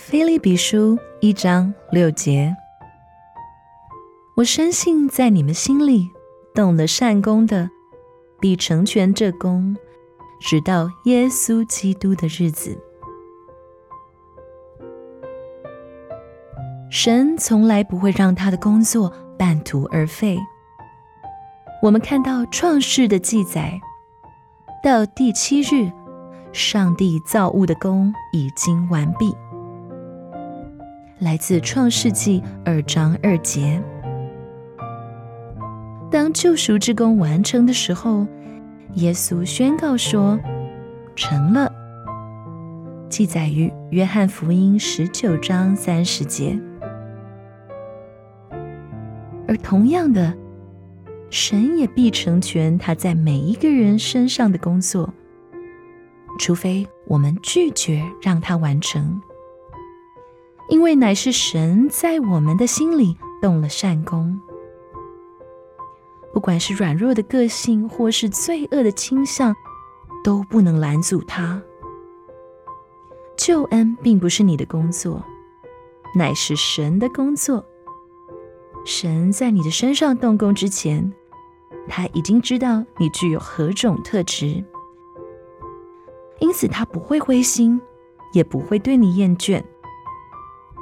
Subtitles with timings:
[0.00, 2.56] 菲利比书一章六节，
[4.34, 6.08] 我深信在你们心里
[6.54, 7.68] 动了善功的，
[8.40, 9.76] 必成全这功，
[10.40, 12.76] 直到耶稣基督的日子。
[16.90, 20.38] 神从来不会让他的工作半途而废。
[21.82, 23.78] 我们看到创世的记载，
[24.82, 25.92] 到第七日，
[26.52, 29.36] 上帝造物的功已经完毕。
[31.20, 33.80] 来自创世纪二章二节。
[36.10, 38.26] 当救赎之功完成的时候，
[38.94, 40.40] 耶稣宣告说
[41.14, 41.70] ：“成了。”
[43.10, 46.58] 记载于约翰福音十九章三十节。
[49.46, 50.34] 而同样的，
[51.28, 55.12] 神也必成全他在每一个人身上的工作，
[56.38, 59.20] 除非我们拒绝让他完成。
[60.70, 64.40] 因为乃是神在我们的心里动了善功，
[66.32, 69.54] 不管是软弱的个性或是罪恶的倾向，
[70.22, 71.60] 都不能拦阻他。
[73.36, 75.24] 救恩并不是你的工作，
[76.14, 77.64] 乃是神的工作。
[78.84, 81.12] 神在你的身上动工之前，
[81.88, 84.64] 他已经知道你具有何种特质，
[86.38, 87.80] 因此他不会灰心，
[88.32, 89.60] 也不会对你厌倦。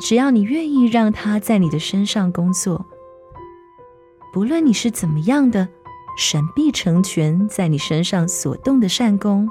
[0.00, 2.84] 只要你愿意让他在你的身上工作，
[4.32, 5.68] 不论你是怎么样的，
[6.18, 9.48] 神必成全在你身上所动的善功。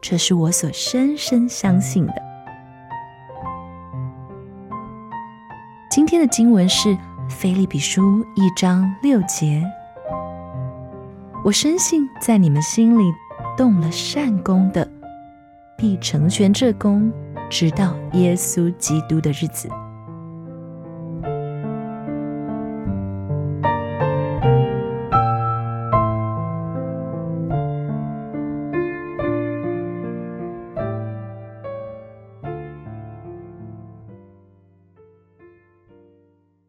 [0.00, 2.14] 这是我所深深相信的。
[5.90, 6.96] 今天的经文是。
[7.30, 9.62] 菲利比书一章六节，
[11.44, 13.12] 我深信在你们心里
[13.54, 14.90] 动了善功的，
[15.76, 17.12] 必成全这功，
[17.50, 19.68] 直到耶稣基督的日子。